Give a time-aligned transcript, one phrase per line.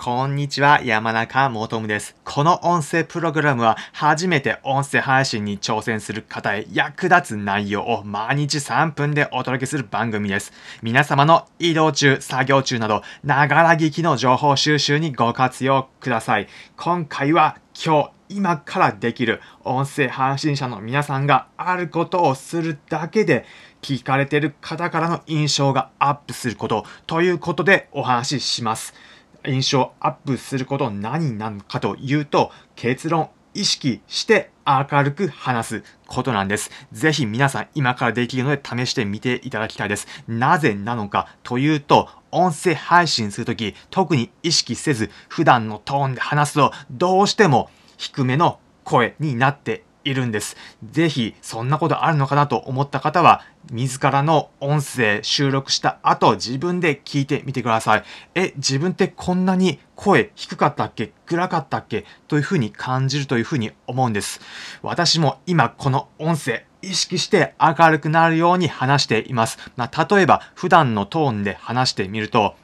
[0.00, 2.14] こんにちは、山中もとむです。
[2.22, 10.52] この音声プログラムは初めて音声配信に挑戦する方へ役立つ内容を毎日3分でお届けする番組です。
[10.82, 16.46] 皆様の移動中、作業中など、ながら聞きの情報収集にご活用ください。
[16.76, 23.44] 今回は今日、今からできる音声配信者の皆さんがあることをするだけで
[23.82, 28.94] 聞かれている方からの印象がアップすることということでお話しします。
[29.48, 36.70] 印象アップすること何なのかというと結論意識して明るく話すことなんです。
[36.92, 40.06] ぜひ皆さん今からできるので試してみていただきたいです。
[40.28, 50.56] なぜなのかというと、音声配信するとき特に意識せず普段のトーンで話すとどうしても低めの声になっているんです。
[50.82, 58.04] ぜひ、そんなことあるのかなと思った方は、自らの音声収録した後、自分で聞いてみてください。
[58.34, 61.12] え、自分ってこんなに声低かったっけ？
[61.26, 62.04] 暗かったっけ？
[62.28, 64.40] というふうに感じるというふうに思うんです。
[64.82, 69.58] 私も今この音声、意識して明るくなるように話しています。
[69.76, 72.54] まあ、例えば、普段のトーンで話してみると、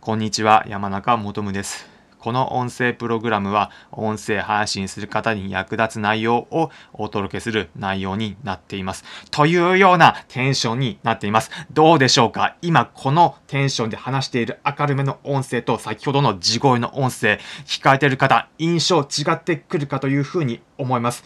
[0.00, 1.93] こんにちは、山中もとむです。
[2.24, 9.04] この音声プログラムは音声配信する方に役立つ内容をお届けする内容になっています。
[9.30, 11.50] というようなテンションになっています。
[11.70, 12.56] どうでしょうか？
[12.62, 21.24] 今このテンションで話している明るめの音声と先ほどの地声の音声、聞かれている方、印象違ってくるかというふうに思います。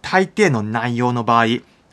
[0.00, 1.48] 大抵の内容の場合、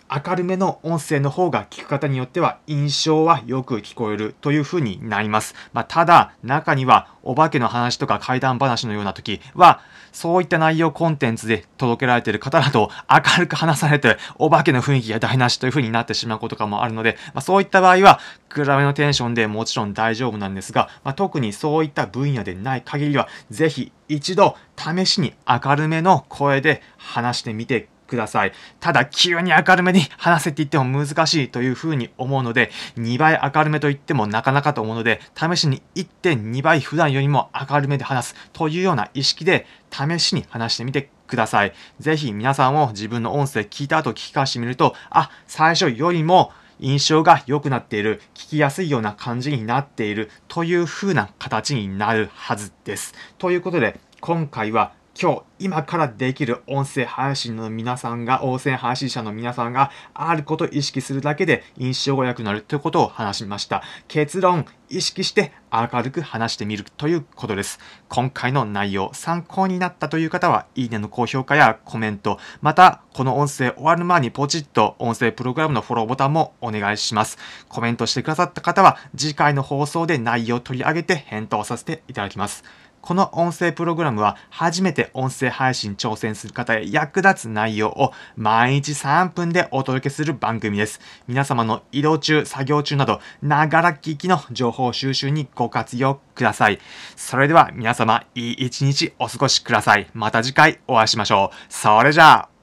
[0.09, 5.53] 明るめの音声の方が聞く方によっては印象はよく聞こえるというふうになります。
[5.73, 9.81] まあ、ただ、中にはお化けの話とか怪談話のような時は、
[10.13, 28.53] そういった内容コンテンツで届けられている方だと明るく話されてお化けの雰囲気が台無しというふうになってしまうことかもあるので、まあ、そういった場合は暗めのテンションでもちろん大丈夫なんですが、まあ、特にそういった分野でない限りは、ぜひ一度試しに明るめの声で話してみてください。
[28.79, 41.73] ただ、急に明るめに話せって言っても難しいというふうに思うので、2倍明るめと言ってもなかなかと思うので、試しに1.2倍普段よりも明るめで話すというような意識で、試しに話してみてください。
[41.99, 53.13] ぜひ皆さんも自分の音声聞いた後聞き返してみると、あ、最初よりも印象が良くなっている、聞きやすいような感じになっているという風な形になるはずです。
[53.37, 63.81] ということで、今回は今日、今からできる音声配信の皆さんが、音声配信者の皆さんが、あることを意識するだけで印象が良くなるということを話しました。
[64.07, 67.79] 結論、意識して明るく話してみるということです。
[68.09, 77.39] 今回の内容、参考になったという方は、いいねの高評価やコメント、また、この音声終わる前にポチッと音声プログラムのフォローボタンもお願いします。
[77.69, 82.63] コメントしてくださった方は、次回の放送で内容を取り上げて返答させていただきます。
[83.07, 90.99] この音声プログラムは初めて音声配信挑戦する方へ役立つ内容を毎日3分でお届けする番組です。
[91.25, 96.79] 皆様の移動中、作業中など、ながら聞きの情報収集にご活用ください。
[97.15, 100.09] それでは皆様、いい一日お過ごしください。
[100.13, 101.55] また次回お会いしましょう。
[101.69, 102.56] それじゃあ。